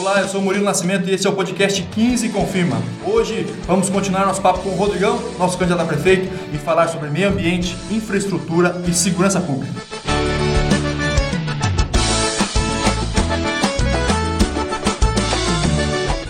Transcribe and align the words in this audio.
Olá, 0.00 0.22
eu 0.22 0.28
sou 0.28 0.40
o 0.40 0.42
Murilo 0.42 0.64
Nascimento 0.64 1.06
e 1.10 1.12
esse 1.12 1.26
é 1.26 1.30
o 1.30 1.34
podcast 1.34 1.82
15 1.82 2.30
Confirma. 2.30 2.78
Hoje 3.04 3.46
vamos 3.66 3.90
continuar 3.90 4.24
nosso 4.24 4.40
papo 4.40 4.60
com 4.60 4.70
o 4.70 4.74
Rodrigão, 4.74 5.20
nosso 5.38 5.58
candidato 5.58 5.82
a 5.82 5.84
prefeito, 5.84 6.26
e 6.54 6.56
falar 6.56 6.88
sobre 6.88 7.10
meio 7.10 7.28
ambiente, 7.28 7.76
infraestrutura 7.90 8.80
e 8.88 8.94
segurança 8.94 9.38
pública. 9.42 9.74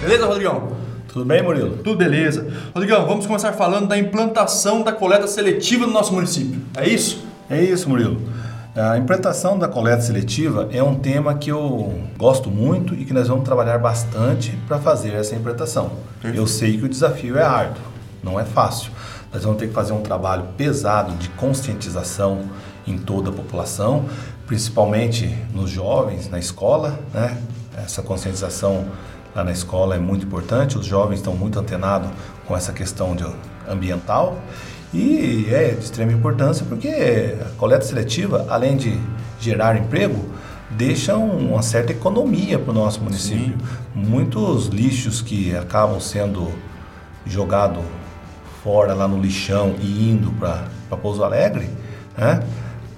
Beleza, 0.00 0.26
Rodrigão? 0.26 0.72
Tudo 1.06 1.24
bem, 1.24 1.40
Murilo? 1.40 1.76
Tudo 1.76 1.96
beleza. 1.96 2.48
Rodrigão, 2.74 3.06
vamos 3.06 3.24
começar 3.24 3.52
falando 3.52 3.86
da 3.86 3.96
implantação 3.96 4.82
da 4.82 4.90
coleta 4.90 5.28
seletiva 5.28 5.86
no 5.86 5.92
nosso 5.92 6.12
município. 6.12 6.60
É 6.76 6.88
isso? 6.88 7.24
É 7.48 7.62
isso, 7.62 7.88
Murilo. 7.88 8.20
A 8.76 8.96
implantação 8.96 9.58
da 9.58 9.66
coleta 9.66 10.00
seletiva 10.00 10.68
é 10.70 10.80
um 10.80 10.94
tema 10.94 11.34
que 11.34 11.50
eu 11.50 11.92
gosto 12.16 12.48
muito 12.48 12.94
e 12.94 13.04
que 13.04 13.12
nós 13.12 13.26
vamos 13.26 13.44
trabalhar 13.44 13.78
bastante 13.78 14.56
para 14.68 14.78
fazer 14.78 15.12
essa 15.14 15.34
implantação. 15.34 15.90
Eu 16.22 16.46
sei 16.46 16.78
que 16.78 16.84
o 16.84 16.88
desafio 16.88 17.36
é 17.36 17.42
árduo, 17.42 17.82
não 18.22 18.38
é 18.38 18.44
fácil. 18.44 18.92
Nós 19.32 19.42
vamos 19.42 19.58
ter 19.58 19.66
que 19.66 19.74
fazer 19.74 19.92
um 19.92 20.02
trabalho 20.02 20.44
pesado 20.56 21.12
de 21.16 21.28
conscientização 21.30 22.42
em 22.86 22.96
toda 22.96 23.30
a 23.30 23.32
população, 23.32 24.04
principalmente 24.46 25.26
nos 25.52 25.68
jovens, 25.68 26.30
na 26.30 26.38
escola, 26.38 26.96
né? 27.12 27.36
Essa 27.76 28.02
conscientização 28.02 28.86
lá 29.34 29.42
na 29.42 29.52
escola 29.52 29.96
é 29.96 29.98
muito 29.98 30.26
importante, 30.26 30.78
os 30.78 30.86
jovens 30.86 31.16
estão 31.16 31.34
muito 31.34 31.58
antenados 31.58 32.08
com 32.46 32.56
essa 32.56 32.72
questão 32.72 33.16
de 33.16 33.26
ambiental 33.68 34.38
e 34.92 35.46
é 35.50 35.68
de 35.68 35.84
extrema 35.84 36.12
importância 36.12 36.66
porque 36.68 37.36
a 37.40 37.56
coleta 37.56 37.84
seletiva, 37.84 38.46
além 38.48 38.76
de 38.76 38.98
gerar 39.40 39.76
emprego, 39.76 40.24
deixa 40.70 41.16
uma 41.16 41.62
certa 41.62 41.92
economia 41.92 42.58
para 42.58 42.70
o 42.70 42.74
nosso 42.74 43.00
município. 43.00 43.56
Sim. 43.58 43.64
Muitos 43.94 44.66
lixos 44.66 45.22
que 45.22 45.54
acabam 45.56 46.00
sendo 46.00 46.50
jogados 47.24 47.84
fora 48.62 48.92
lá 48.94 49.08
no 49.08 49.20
lixão 49.20 49.74
e 49.80 50.10
indo 50.10 50.30
para 50.32 50.96
Pouso 50.96 51.24
Alegre, 51.24 51.70
né? 52.16 52.42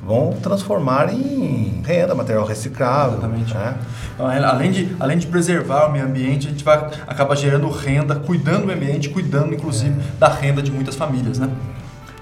vão 0.05 0.33
transformar 0.43 1.15
em 1.15 1.81
renda, 1.87 2.15
material 2.15 2.45
reciclável. 2.45 3.19
Exatamente. 3.19 3.55
Né? 3.55 3.77
Então, 4.15 4.27
além, 4.27 4.71
de, 4.73 4.97
além 4.99 5.19
de 5.19 5.27
preservar 5.29 5.87
o 5.87 5.93
meio 5.93 6.05
ambiente, 6.05 6.49
a 6.49 6.51
gente 6.51 6.65
vai 6.65 6.91
acabar 7.07 7.37
gerando 7.37 7.69
renda, 7.71 8.17
cuidando 8.17 8.63
do 8.63 8.67
meio 8.67 8.79
ambiente, 8.79 9.09
cuidando 9.09 9.55
inclusive 9.55 9.95
é. 10.01 10.19
da 10.19 10.29
renda 10.29 10.61
de 10.61 10.73
muitas 10.73 10.97
famílias. 10.97 11.39
Né? 11.39 11.49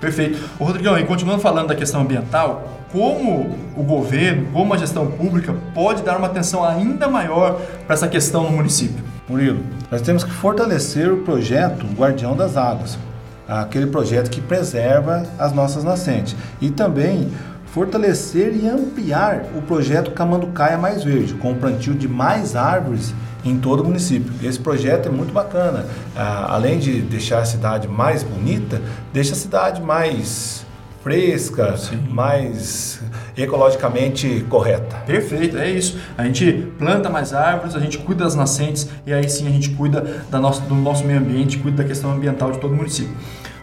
Perfeito. 0.01 0.43
O 0.59 0.65
Rodrigão, 0.65 0.99
e 0.99 1.05
continuando 1.05 1.41
falando 1.43 1.69
da 1.69 1.75
questão 1.75 2.01
ambiental, 2.01 2.81
como 2.91 3.57
o 3.77 3.83
governo, 3.83 4.49
como 4.53 4.73
a 4.75 4.79
gestão 4.79 5.07
pública 5.07 5.55
pode 5.75 6.03
dar 6.03 6.17
uma 6.17 6.27
atenção 6.27 6.65
ainda 6.65 7.07
maior 7.07 7.61
para 7.87 7.95
essa 7.95 8.09
questão 8.09 8.45
no 8.45 8.51
município? 8.51 9.05
Murilo, 9.29 9.61
nós 9.91 10.01
temos 10.01 10.25
que 10.25 10.31
fortalecer 10.31 11.13
o 11.13 11.19
projeto 11.19 11.87
Guardião 11.95 12.35
das 12.35 12.57
Águas, 12.57 12.99
aquele 13.47 13.87
projeto 13.87 14.31
que 14.31 14.41
preserva 14.41 15.25
as 15.39 15.53
nossas 15.53 15.85
nascentes, 15.85 16.35
e 16.61 16.71
também 16.71 17.31
fortalecer 17.73 18.55
e 18.55 18.69
ampliar 18.69 19.45
o 19.57 19.63
projeto 19.63 20.11
Camanducaia 20.11 20.77
Mais 20.77 21.05
Verde, 21.05 21.35
com 21.35 21.53
o 21.53 21.55
plantio 21.55 21.95
de 21.95 22.09
mais 22.09 22.57
árvores 22.57 23.15
em 23.45 23.59
todo 23.59 23.81
o 23.81 23.85
município. 23.85 24.33
Esse 24.43 24.59
projeto 24.59 25.09
é 25.09 25.13
muito 25.13 25.33
bacana. 25.33 25.87
Ah, 26.17 26.55
além 26.55 26.79
de 26.79 27.01
deixar 27.01 27.39
a 27.39 27.45
cidade 27.45 27.87
mais 27.89 28.23
bonita, 28.23 28.83
deixa 29.13 29.33
a 29.33 29.37
cidade 29.37 29.81
mais 29.81 30.67
fresca, 31.03 31.77
Sim. 31.79 31.97
mais 32.11 33.01
ecologicamente 33.37 34.45
correta. 34.51 34.97
Perfeito, 35.07 35.57
é 35.57 35.71
isso. 35.71 35.99
A 36.19 36.25
gente 36.25 36.53
planta 36.79 37.09
mais 37.09 37.33
árvores, 37.33 37.75
a 37.75 37.81
gente 37.81 37.97
cuida 37.99 38.25
das 38.25 38.35
nascentes 38.35 38.89
e 39.07 39.13
aí 39.13 39.29
sim 39.29 39.47
a 39.47 39.51
gente 39.51 39.71
cuida 39.71 40.25
da 40.31 40.39
nossa, 40.39 40.61
do 40.61 40.75
nosso 40.75 41.05
meio 41.05 41.19
ambiente, 41.19 41.59
cuida 41.59 41.83
da 41.83 41.89
questão 41.89 42.13
ambiental 42.13 42.53
de 42.53 42.59
todo 42.59 42.73
o 42.73 42.77
município. 42.77 43.15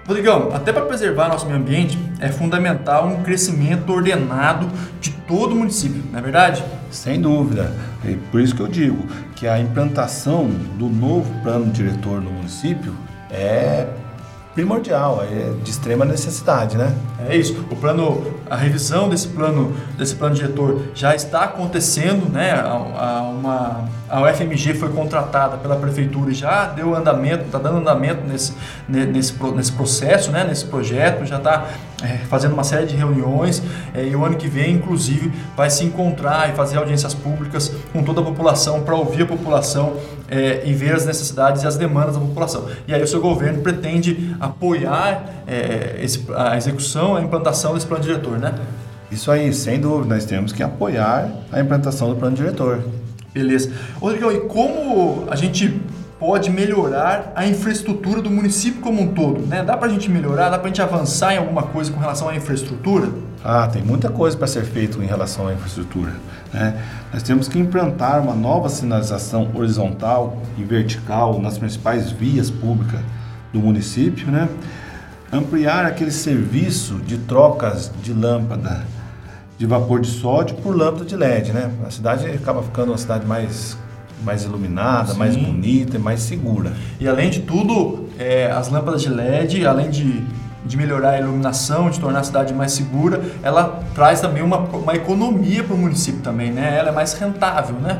Rodrigão, 0.08 0.52
até 0.54 0.72
para 0.72 0.86
preservar 0.86 1.28
nosso 1.28 1.46
meio 1.46 1.58
ambiente 1.58 2.00
é 2.22 2.30
fundamental 2.30 3.08
um 3.08 3.24
crescimento 3.24 3.92
ordenado 3.92 4.70
de 5.02 5.12
todo 5.12 5.52
o 5.52 5.56
município, 5.58 6.02
não 6.10 6.18
é 6.18 6.22
verdade? 6.22 6.64
Sem 6.90 7.20
dúvida. 7.20 7.74
É 8.06 8.16
por 8.32 8.40
isso 8.40 8.56
que 8.56 8.62
eu 8.62 8.70
digo 8.70 9.06
que 9.36 9.46
a 9.46 9.60
implantação 9.60 10.48
do 10.80 10.88
novo 10.88 11.30
plano 11.42 11.70
diretor 11.74 12.22
no 12.22 12.32
município 12.32 12.96
é 13.30 13.86
primordial, 14.58 15.24
é 15.24 15.54
de 15.64 15.70
extrema 15.70 16.04
necessidade, 16.04 16.80
né? 16.80 16.92
É 17.30 17.38
isso. 17.38 17.64
O 17.70 17.76
plano, 17.76 18.26
a 18.50 18.56
revisão 18.56 19.08
desse 19.08 19.28
plano, 19.28 19.72
desse 19.96 20.16
plano 20.16 20.34
diretor 20.34 20.82
já 20.96 21.14
está 21.14 21.44
acontecendo, 21.44 22.28
né? 22.28 22.54
A, 22.54 22.72
a, 22.72 23.22
uma, 23.22 23.88
a 24.10 24.22
UFMG 24.24 24.74
foi 24.74 24.90
contratada 24.90 25.58
pela 25.58 25.76
prefeitura 25.76 26.32
e 26.32 26.34
já 26.34 26.66
deu 26.66 26.96
andamento, 26.96 27.44
está 27.44 27.60
dando 27.60 27.78
andamento 27.78 28.26
nesse, 28.26 28.56
nesse, 28.90 29.36
nesse 29.56 29.72
processo, 29.74 30.32
né? 30.32 30.44
Nesse 30.44 30.66
projeto, 30.66 31.24
já 31.24 31.38
está 31.38 31.68
é, 32.02 32.18
fazendo 32.28 32.54
uma 32.54 32.64
série 32.64 32.88
de 32.88 32.96
reuniões 32.96 33.62
é, 33.94 34.08
e 34.08 34.16
o 34.16 34.26
ano 34.26 34.38
que 34.38 34.48
vem, 34.48 34.74
inclusive, 34.74 35.32
vai 35.56 35.70
se 35.70 35.84
encontrar 35.84 36.50
e 36.50 36.54
fazer 36.54 36.78
audiências 36.78 37.14
públicas 37.14 37.72
com 37.94 38.02
toda 38.02 38.22
a 38.22 38.24
população 38.24 38.82
para 38.82 38.96
ouvir 38.96 39.22
a 39.22 39.28
população 39.28 39.98
é, 40.30 40.64
e 40.66 40.74
ver 40.74 40.96
as 40.96 41.06
necessidades 41.06 41.64
e 41.64 41.68
as 41.68 41.78
demandas 41.78 42.16
da 42.16 42.20
população. 42.20 42.68
E 42.88 42.94
aí 42.94 43.02
o 43.02 43.08
seu 43.08 43.22
governo 43.22 43.62
pretende 43.62 44.36
apoiar 44.40 45.44
é, 45.48 46.00
esse, 46.02 46.26
a 46.36 46.58
execução, 46.58 47.16
a 47.16 47.22
implantação 47.22 47.74
desse 47.74 47.86
plano 47.86 48.04
diretor, 48.04 48.38
né? 48.38 48.54
Isso 49.12 49.32
aí, 49.32 49.54
sem 49.54 49.80
dúvida, 49.80 50.14
nós 50.14 50.26
temos 50.26 50.52
que 50.52 50.62
apoiar 50.62 51.32
a 51.52 51.62
implantação 51.62 52.10
do 52.10 52.16
plano 52.18 52.36
diretor. 52.36 52.84
Beleza. 53.34 53.72
Rodrigo, 54.00 54.32
e 54.32 54.42
como 54.42 55.28
a 55.30 55.36
gente 55.36 55.80
pode 56.20 56.50
melhorar 56.50 57.32
a 57.36 57.46
infraestrutura 57.46 58.22
do 58.22 58.30
município 58.30 58.82
como 58.82 59.02
um 59.02 59.14
todo? 59.14 59.46
Né? 59.46 59.64
Dá 59.64 59.78
para 59.78 59.88
a 59.88 59.90
gente 59.90 60.10
melhorar, 60.10 60.50
dá 60.50 60.58
para 60.58 60.66
a 60.66 60.70
gente 60.70 60.82
avançar 60.82 61.34
em 61.34 61.38
alguma 61.38 61.64
coisa 61.64 61.92
com 61.92 62.00
relação 62.00 62.28
à 62.30 62.36
infraestrutura? 62.36 63.10
Ah, 63.44 63.68
tem 63.68 63.84
muita 63.84 64.10
coisa 64.10 64.36
para 64.36 64.48
ser 64.48 64.64
feito 64.64 65.02
em 65.02 65.06
relação 65.06 65.48
à 65.48 65.54
infraestrutura. 65.54 66.14
Né? 66.52 66.82
Nós 67.14 67.22
temos 67.22 67.48
que 67.48 67.60
implantar 67.60 68.22
uma 68.22 68.34
nova 68.34 68.68
sinalização 68.68 69.50
horizontal 69.54 70.42
e 70.58 70.64
vertical 70.64 71.40
nas 71.40 71.58
principais 71.58 72.12
vias 72.12 72.50
públicas 72.50 73.00
do 73.54 73.60
município, 73.60 74.32
né? 74.32 74.50
ampliar 75.32 75.86
aquele 75.86 76.12
serviço 76.12 76.96
de 76.96 77.18
trocas 77.20 77.92
de 78.02 78.14
lâmpada 78.14 78.86
de 79.58 79.66
vapor 79.66 80.00
de 80.02 80.08
sódio 80.08 80.56
por 80.58 80.76
lâmpada 80.76 81.06
de 81.06 81.16
LED. 81.16 81.52
Né? 81.52 81.72
A 81.86 81.92
cidade 81.92 82.28
acaba 82.28 82.62
ficando 82.62 82.92
uma 82.92 82.98
cidade 82.98 83.26
mais 83.26 83.78
mais 84.24 84.44
iluminada, 84.44 85.14
Sim. 85.14 85.18
mais 85.18 85.36
bonita 85.36 85.98
e 85.98 86.00
mais 86.00 86.22
segura. 86.22 86.74
E 87.00 87.08
além 87.08 87.30
de 87.30 87.42
tudo, 87.42 88.08
é, 88.18 88.52
as 88.52 88.70
lâmpadas 88.70 89.02
de 89.02 89.10
LED, 89.10 89.66
além 89.66 89.90
de, 89.90 90.24
de 90.66 90.78
melhorar 90.78 91.12
a 91.12 91.20
iluminação, 91.20 91.90
de 91.90 92.00
tornar 92.00 92.20
a 92.20 92.24
cidade 92.24 92.54
mais 92.54 92.72
segura, 92.72 93.22
ela 93.44 93.82
traz 93.94 94.22
também 94.22 94.44
uma, 94.44 94.58
uma 94.58 94.96
economia 94.96 95.64
para 95.64 95.76
o 95.76 95.78
município 95.78 96.22
também, 96.22 96.52
né? 96.52 96.78
Ela 96.78 96.90
é 96.90 96.92
mais 96.92 97.14
rentável, 97.14 97.76
né? 97.76 98.00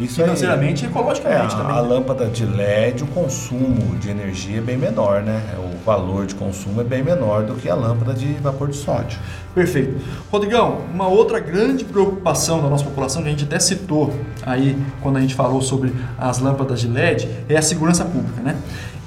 Isso 0.00 0.14
financeiramente 0.14 0.84
e 0.84 0.88
ecologicamente 0.88 1.54
é, 1.54 1.58
também. 1.58 1.76
A 1.76 1.80
lâmpada 1.80 2.26
de 2.26 2.46
LED, 2.46 3.02
o 3.02 3.06
consumo 3.08 3.96
de 3.96 4.08
energia 4.08 4.58
é 4.58 4.60
bem 4.60 4.76
menor, 4.76 5.22
né? 5.22 5.42
O 5.58 5.84
valor 5.84 6.24
de 6.24 6.36
consumo 6.36 6.80
é 6.80 6.84
bem 6.84 7.02
menor 7.02 7.42
do 7.42 7.54
que 7.54 7.68
a 7.68 7.74
lâmpada 7.74 8.14
de 8.14 8.34
vapor 8.34 8.68
de 8.68 8.76
sódio. 8.76 9.18
Perfeito. 9.58 9.96
Rodrigão, 10.30 10.82
uma 10.94 11.08
outra 11.08 11.40
grande 11.40 11.84
preocupação 11.84 12.62
da 12.62 12.68
nossa 12.68 12.84
população, 12.84 13.22
que 13.22 13.28
a 13.28 13.32
gente 13.32 13.42
até 13.42 13.58
citou 13.58 14.14
aí 14.46 14.78
quando 15.02 15.16
a 15.16 15.20
gente 15.20 15.34
falou 15.34 15.60
sobre 15.60 15.92
as 16.16 16.38
lâmpadas 16.38 16.80
de 16.80 16.86
LED, 16.86 17.28
é 17.48 17.56
a 17.56 17.62
segurança 17.62 18.04
pública, 18.04 18.40
né? 18.40 18.56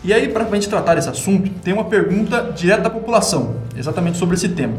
E 0.04 0.12
aí, 0.12 0.28
para 0.28 0.44
a 0.44 0.54
gente 0.54 0.68
tratar 0.68 0.96
desse 0.96 1.08
assunto, 1.08 1.50
tem 1.62 1.74
uma 1.74 1.86
pergunta 1.86 2.52
direta 2.54 2.82
da 2.82 2.90
população, 2.90 3.56
exatamente 3.78 4.18
sobre 4.18 4.36
esse 4.36 4.50
tema. 4.50 4.74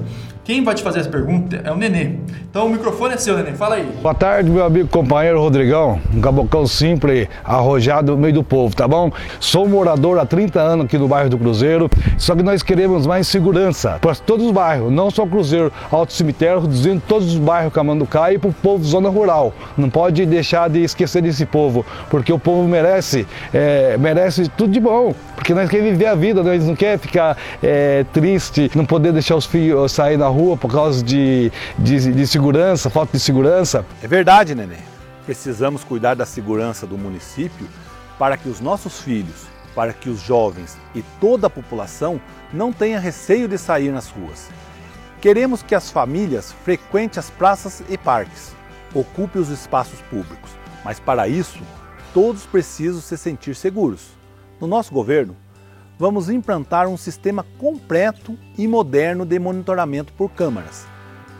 Quem 0.44 0.64
vai 0.64 0.74
te 0.74 0.82
fazer 0.82 0.98
essa 0.98 1.08
pergunta 1.08 1.60
é 1.62 1.70
o 1.70 1.76
Nenê. 1.76 2.16
Então 2.50 2.66
o 2.66 2.68
microfone 2.68 3.14
é 3.14 3.16
seu, 3.16 3.36
Nenê. 3.36 3.52
Fala 3.52 3.76
aí. 3.76 3.88
Boa 4.02 4.12
tarde, 4.12 4.50
meu 4.50 4.64
amigo 4.64 4.88
companheiro 4.88 5.38
Rodrigão. 5.38 6.00
Um 6.12 6.20
cabocão 6.20 6.66
simples, 6.66 7.28
arrojado 7.44 8.10
no 8.10 8.18
meio 8.18 8.34
do 8.34 8.42
povo, 8.42 8.74
tá 8.74 8.88
bom? 8.88 9.12
Sou 9.38 9.68
morador 9.68 10.18
há 10.18 10.26
30 10.26 10.60
anos 10.60 10.86
aqui 10.86 10.98
no 10.98 11.06
bairro 11.06 11.30
do 11.30 11.38
Cruzeiro, 11.38 11.88
só 12.18 12.34
que 12.34 12.42
nós 12.42 12.60
queremos 12.60 13.06
mais 13.06 13.28
segurança 13.28 13.98
para 14.00 14.16
todos 14.16 14.46
os 14.46 14.50
bairros, 14.50 14.90
não 14.90 15.12
só 15.12 15.24
Cruzeiro, 15.24 15.72
Alto 15.92 16.12
Cemitério, 16.12 16.62
reduzindo 16.62 17.00
todos 17.06 17.28
os 17.28 17.38
bairros 17.38 17.72
Camanducá 17.72 18.32
e 18.32 18.38
para 18.38 18.50
o 18.50 18.52
povo 18.52 18.82
zona 18.82 19.08
rural. 19.08 19.54
Não 19.78 19.88
pode 19.88 20.26
deixar 20.26 20.68
de 20.68 20.82
esquecer 20.82 21.22
desse 21.22 21.46
povo, 21.46 21.86
porque 22.10 22.32
o 22.32 22.38
povo 22.38 22.66
merece, 22.66 23.28
é, 23.54 23.96
merece 23.96 24.48
tudo 24.48 24.72
de 24.72 24.80
bom, 24.80 25.14
porque 25.36 25.54
nós 25.54 25.70
queremos 25.70 25.92
viver 25.92 26.06
a 26.06 26.16
vida, 26.16 26.42
nós 26.42 26.66
não 26.66 26.74
quer 26.74 26.98
ficar 26.98 27.36
é, 27.62 28.04
triste, 28.12 28.68
não 28.74 28.84
poder 28.84 29.12
deixar 29.12 29.36
os 29.36 29.46
filhos 29.46 29.92
sair 29.92 30.16
na 30.16 30.31
rua 30.32 30.56
por 30.56 30.70
causa 30.70 31.02
de, 31.02 31.52
de, 31.78 32.12
de 32.12 32.26
segurança, 32.26 32.90
falta 32.90 33.16
de 33.16 33.22
segurança. 33.22 33.84
É 34.02 34.08
verdade, 34.08 34.54
neném. 34.54 34.80
Precisamos 35.24 35.84
cuidar 35.84 36.14
da 36.14 36.26
segurança 36.26 36.86
do 36.86 36.98
município 36.98 37.68
para 38.18 38.36
que 38.36 38.48
os 38.48 38.60
nossos 38.60 39.00
filhos, 39.00 39.46
para 39.74 39.92
que 39.92 40.08
os 40.08 40.20
jovens 40.20 40.76
e 40.94 41.02
toda 41.20 41.46
a 41.46 41.50
população 41.50 42.20
não 42.52 42.72
tenha 42.72 42.98
receio 42.98 43.48
de 43.48 43.56
sair 43.58 43.90
nas 43.90 44.08
ruas. 44.08 44.48
Queremos 45.20 45.62
que 45.62 45.74
as 45.74 45.90
famílias 45.90 46.52
frequentem 46.64 47.20
as 47.20 47.30
praças 47.30 47.82
e 47.88 47.96
parques, 47.96 48.54
ocupem 48.92 49.40
os 49.40 49.48
espaços 49.48 50.00
públicos, 50.10 50.50
mas 50.84 50.98
para 50.98 51.28
isso 51.28 51.60
todos 52.12 52.44
precisam 52.44 53.00
se 53.00 53.16
sentir 53.16 53.54
seguros. 53.54 54.08
No 54.60 54.66
nosso 54.66 54.92
governo, 54.92 55.36
vamos 56.02 56.28
implantar 56.28 56.88
um 56.88 56.96
sistema 56.96 57.46
completo 57.58 58.36
e 58.58 58.66
moderno 58.66 59.24
de 59.24 59.38
monitoramento 59.38 60.12
por 60.14 60.32
câmaras. 60.32 60.84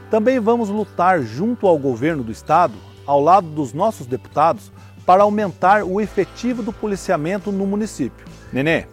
Também 0.09 0.39
vamos 0.39 0.69
lutar 0.69 1.21
junto 1.21 1.67
ao 1.67 1.77
governo 1.77 2.23
do 2.23 2.31
estado, 2.31 2.75
ao 3.05 3.21
lado 3.21 3.49
dos 3.49 3.73
nossos 3.73 4.07
deputados, 4.07 4.71
para 5.05 5.25
aumentar 5.25 5.83
o 5.83 6.01
efetivo 6.01 6.63
do 6.63 6.73
policiamento 6.73 7.51
no 7.51 7.67
município. 7.67 8.25
Nenê, 8.53 8.87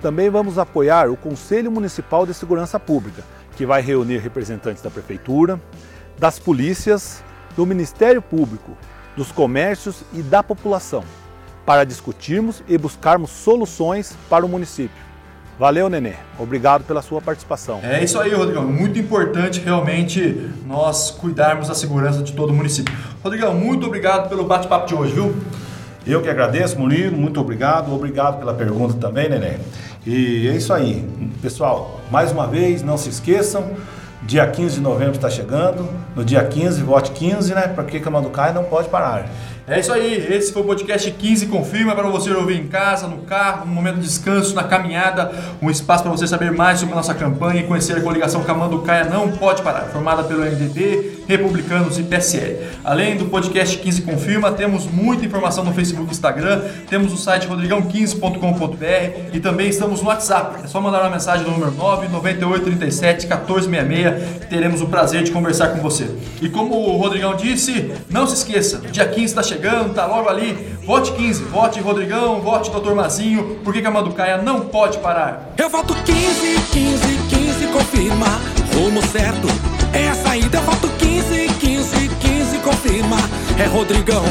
também 0.00 0.30
vamos 0.30 0.58
apoiar 0.58 1.10
o 1.10 1.18
Conselho 1.18 1.70
Municipal 1.70 2.24
de 2.24 2.32
Segurança 2.32 2.80
Pública, 2.80 3.22
que 3.58 3.66
vai 3.66 3.82
reunir 3.82 4.20
representantes 4.20 4.82
da 4.82 4.90
Prefeitura, 4.90 5.60
das 6.18 6.38
polícias, 6.38 7.22
do 7.54 7.66
Ministério 7.66 8.22
Público, 8.22 8.74
dos 9.14 9.30
comércios 9.30 10.02
e 10.14 10.22
da 10.22 10.42
população, 10.42 11.04
para 11.64 11.84
discutirmos 11.84 12.62
e 12.68 12.76
buscarmos 12.76 13.30
soluções 13.30 14.16
para 14.28 14.44
o 14.44 14.48
município. 14.48 15.04
Valeu, 15.58 15.88
Nenê. 15.88 16.14
Obrigado 16.38 16.82
pela 16.84 17.00
sua 17.00 17.20
participação. 17.20 17.80
É 17.82 18.02
isso 18.02 18.18
aí, 18.18 18.34
Rodrigão. 18.34 18.64
Muito 18.64 18.98
importante 18.98 19.60
realmente 19.60 20.50
nós 20.66 21.12
cuidarmos 21.12 21.68
da 21.68 21.74
segurança 21.74 22.22
de 22.22 22.32
todo 22.32 22.50
o 22.50 22.54
município. 22.54 22.92
Rodrigão, 23.22 23.54
muito 23.54 23.86
obrigado 23.86 24.28
pelo 24.28 24.44
bate-papo 24.44 24.88
de 24.88 24.94
hoje, 24.94 25.12
viu? 25.12 25.34
Eu 26.04 26.20
que 26.20 26.28
agradeço, 26.28 26.78
Murilo, 26.78 27.16
muito 27.16 27.40
obrigado. 27.40 27.94
Obrigado 27.94 28.38
pela 28.38 28.52
pergunta 28.52 28.94
também, 28.94 29.28
Nenê. 29.28 29.58
E 30.04 30.48
é 30.48 30.56
isso 30.56 30.72
aí. 30.72 31.08
Pessoal, 31.40 32.00
mais 32.10 32.32
uma 32.32 32.46
vez, 32.46 32.82
não 32.82 32.98
se 32.98 33.08
esqueçam, 33.08 33.70
dia 34.22 34.46
15 34.46 34.74
de 34.74 34.80
novembro 34.80 35.14
está 35.14 35.30
chegando. 35.30 35.88
No 36.16 36.24
dia 36.24 36.44
15, 36.44 36.82
vote 36.82 37.12
15, 37.12 37.54
né? 37.54 37.68
Porque 37.68 38.00
Camanducaia 38.00 38.52
não 38.52 38.64
pode 38.64 38.88
parar. 38.88 39.30
É 39.66 39.80
isso 39.80 39.90
aí, 39.94 40.14
esse 40.30 40.52
foi 40.52 40.60
o 40.60 40.66
podcast 40.66 41.10
15 41.10 41.46
Confirma 41.46 41.94
para 41.94 42.06
você 42.10 42.30
ouvir 42.30 42.60
em 42.60 42.66
casa, 42.66 43.06
no 43.06 43.22
carro, 43.22 43.64
no 43.64 43.72
momento 43.72 43.94
de 43.94 44.02
descanso, 44.02 44.54
na 44.54 44.62
caminhada, 44.62 45.32
um 45.62 45.70
espaço 45.70 46.02
para 46.02 46.12
você 46.12 46.26
saber 46.26 46.52
mais 46.52 46.80
sobre 46.80 46.92
a 46.92 46.96
nossa 46.96 47.14
campanha 47.14 47.62
e 47.62 47.66
conhecer 47.66 47.96
a 47.96 48.00
coligação 48.02 48.44
Camanducaia 48.44 49.04
Não 49.04 49.30
Pode 49.32 49.62
Parar, 49.62 49.86
formada 49.86 50.22
pelo 50.22 50.42
MDB, 50.42 51.22
Republicanos 51.26 51.98
e 51.98 52.02
PSL. 52.02 52.58
Além 52.84 53.16
do 53.16 53.24
podcast 53.24 53.78
15 53.78 54.02
Confirma, 54.02 54.52
temos 54.52 54.84
muita 54.84 55.24
informação 55.24 55.64
no 55.64 55.72
Facebook 55.72 56.10
e 56.10 56.12
Instagram, 56.12 56.60
temos 56.90 57.10
o 57.14 57.16
site 57.16 57.48
rodrigão15.com.br 57.48 59.30
e 59.32 59.40
também 59.40 59.70
estamos 59.70 60.02
no 60.02 60.08
WhatsApp. 60.08 60.62
É 60.62 60.66
só 60.66 60.78
mandar 60.78 61.00
uma 61.00 61.10
mensagem 61.10 61.42
no 61.42 61.52
número 61.52 61.72
99837 61.72 63.26
1466 63.26 64.44
teremos 64.50 64.82
o 64.82 64.86
prazer 64.86 65.22
de 65.22 65.30
conversar 65.30 65.68
com 65.68 65.80
você. 65.80 66.06
E 66.42 66.48
como 66.48 66.74
o 66.74 66.96
Rodrigão 66.98 67.34
disse, 67.34 67.92
não 68.10 68.26
se 68.26 68.34
esqueça, 68.34 68.82
dia 68.92 69.06
15 69.06 69.24
está 69.24 69.42
chegando, 69.42 69.53
tá 69.94 70.06
logo 70.06 70.28
ali. 70.28 70.74
Vote 70.84 71.12
15, 71.12 71.44
vote 71.44 71.80
Rodrigão, 71.80 72.40
vote 72.40 72.70
Dr. 72.70 72.92
Mazinho, 72.92 73.60
porque 73.64 73.84
a 73.86 73.90
Manducaia 73.90 74.36
não 74.36 74.60
pode 74.60 74.98
parar. 74.98 75.54
Eu 75.56 75.70
voto 75.70 75.94
15, 75.94 76.60
15, 76.72 77.18
15, 77.28 77.66
confirma, 77.68 78.26
rumo 78.74 79.02
certo. 79.06 79.48
É 79.92 80.08
a 80.10 80.14
saída, 80.14 80.58
eu 80.58 80.62
voto 80.62 80.88
15, 80.98 81.48
15, 81.60 82.08
15, 82.20 82.58
confirma. 82.58 83.16
É 83.58 83.64
Rodrigão, 83.66 84.24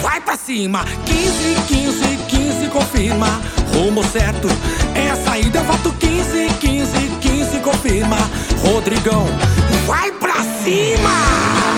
vai 0.00 0.20
pra 0.20 0.36
cima. 0.36 0.84
15, 1.04 1.54
15, 1.68 2.16
15, 2.28 2.66
confirma, 2.68 3.40
rumo 3.74 4.02
certo. 4.04 4.48
É 4.94 5.10
a 5.10 5.16
saída, 5.16 5.58
eu 5.58 5.64
voto 5.64 5.92
15, 5.92 6.48
15, 6.60 7.08
15, 7.20 7.58
confirma. 7.58 8.16
Rodrigão, 8.64 9.26
vai 9.86 10.10
pra 10.12 10.36
cima! 10.64 11.69